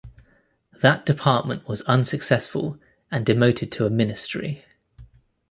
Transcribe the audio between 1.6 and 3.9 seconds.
was unsuccessful, and demoted to